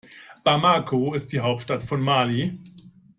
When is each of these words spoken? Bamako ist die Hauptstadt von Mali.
Bamako 0.43 1.13
ist 1.13 1.31
die 1.31 1.41
Hauptstadt 1.41 1.83
von 1.83 2.01
Mali. 2.01 2.57